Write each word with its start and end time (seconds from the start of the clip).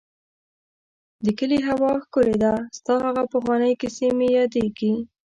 د 1.25 1.27
کلي 1.39 1.59
هوا 1.67 1.91
ښکلې 2.03 2.35
ده، 2.43 2.53
ستا 2.77 2.93
هغه 3.05 3.23
پخوانی 3.31 3.73
کيسې 3.81 4.07
مې 4.17 4.27
ياديږي. 4.37 4.91